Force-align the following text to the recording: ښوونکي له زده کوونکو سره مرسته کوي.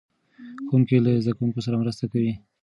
ښوونکي 0.67 0.97
له 1.05 1.11
زده 1.23 1.33
کوونکو 1.37 1.59
سره 1.65 1.75
مرسته 1.81 2.05
کوي. 2.11 2.33